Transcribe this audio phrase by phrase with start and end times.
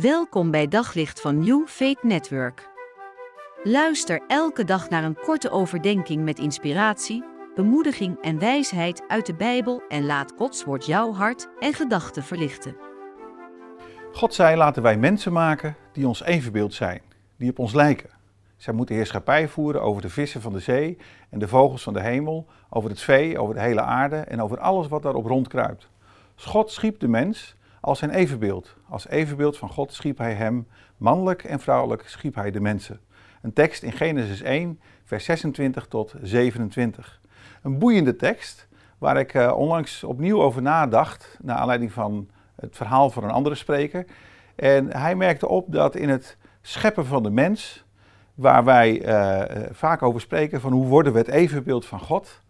[0.00, 2.68] Welkom bij Daglicht van New Faith Network.
[3.62, 7.24] Luister elke dag naar een korte overdenking met inspiratie,
[7.54, 12.76] bemoediging en wijsheid uit de Bijbel en laat Gods woord jouw hart en gedachten verlichten.
[14.12, 17.02] God zei: laten wij mensen maken die ons evenbeeld zijn,
[17.36, 18.10] die op ons lijken.
[18.56, 20.98] Zij moeten heerschappij voeren over de vissen van de zee
[21.30, 24.58] en de vogels van de hemel, over het vee, over de hele aarde en over
[24.58, 25.88] alles wat daarop rondkruipt.
[26.34, 27.55] God schiep de mens
[27.86, 28.76] als zijn evenbeeld.
[28.88, 33.00] Als evenbeeld van God schiep hij hem, mannelijk en vrouwelijk schiep hij de mensen.
[33.42, 37.20] Een tekst in Genesis 1, vers 26 tot 27.
[37.62, 38.68] Een boeiende tekst
[38.98, 43.54] waar ik uh, onlangs opnieuw over nadacht, naar aanleiding van het verhaal van een andere
[43.54, 44.04] spreker.
[44.56, 47.84] En hij merkte op dat in het scheppen van de mens,
[48.34, 52.42] waar wij uh, vaak over spreken van hoe worden we het evenbeeld van God,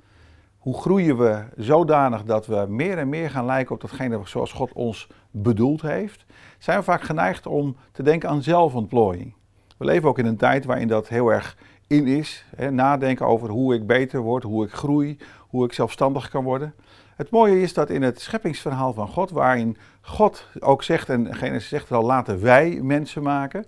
[0.66, 4.72] hoe groeien we zodanig dat we meer en meer gaan lijken op datgene zoals God
[4.72, 6.24] ons bedoeld heeft,
[6.58, 9.34] zijn we vaak geneigd om te denken aan zelfontplooiing.
[9.76, 12.44] We leven ook in een tijd waarin dat heel erg in is.
[12.56, 16.74] Hè, nadenken over hoe ik beter word, hoe ik groei, hoe ik zelfstandig kan worden.
[17.16, 21.68] Het mooie is dat in het scheppingsverhaal van God, waarin God ook zegt, en Genesis
[21.68, 23.64] zegt al, laten wij mensen maken,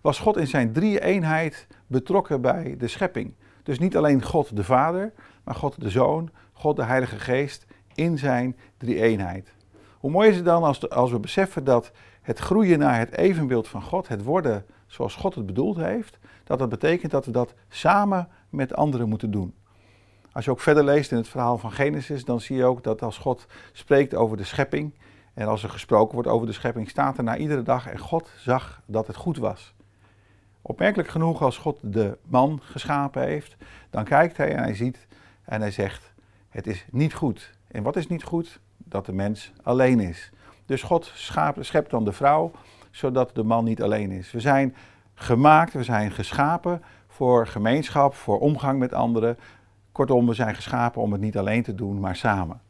[0.00, 3.34] was God in zijn drie eenheid betrokken bij de schepping.
[3.66, 5.12] Dus niet alleen God de Vader,
[5.44, 9.52] maar God de Zoon, God de Heilige Geest in zijn drie eenheid.
[9.98, 11.90] Hoe mooi is het dan als, als we beseffen dat
[12.22, 16.58] het groeien naar het evenbeeld van God, het worden zoals God het bedoeld heeft, dat
[16.58, 19.54] dat betekent dat we dat samen met anderen moeten doen.
[20.32, 23.02] Als je ook verder leest in het verhaal van Genesis, dan zie je ook dat
[23.02, 24.94] als God spreekt over de schepping
[25.34, 28.30] en als er gesproken wordt over de schepping, staat er na iedere dag en God
[28.38, 29.74] zag dat het goed was.
[30.68, 33.56] Opmerkelijk genoeg, als God de man geschapen heeft,
[33.90, 35.06] dan kijkt hij en hij ziet
[35.44, 36.12] en hij zegt:
[36.48, 37.52] Het is niet goed.
[37.68, 38.60] En wat is niet goed?
[38.76, 40.30] Dat de mens alleen is.
[40.64, 41.12] Dus God
[41.60, 42.50] schept dan de vrouw,
[42.90, 44.32] zodat de man niet alleen is.
[44.32, 44.76] We zijn
[45.14, 49.38] gemaakt, we zijn geschapen voor gemeenschap, voor omgang met anderen.
[49.92, 52.60] Kortom, we zijn geschapen om het niet alleen te doen, maar samen.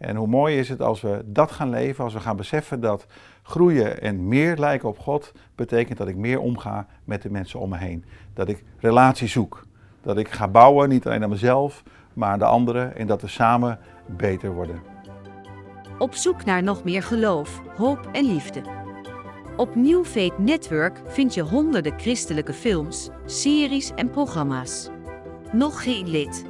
[0.00, 3.06] En hoe mooi is het als we dat gaan leven, als we gaan beseffen dat
[3.42, 7.68] groeien en meer lijken op God betekent dat ik meer omga met de mensen om
[7.68, 8.04] me heen.
[8.34, 9.66] Dat ik relatie zoek.
[10.02, 11.82] Dat ik ga bouwen, niet alleen aan mezelf,
[12.14, 14.82] maar aan de anderen en dat we samen beter worden.
[15.98, 18.62] Op zoek naar nog meer geloof, hoop en liefde.
[19.56, 20.04] Op New
[20.38, 24.90] Network vind je honderden christelijke films, series en programma's.
[25.52, 26.49] Nog geen lid?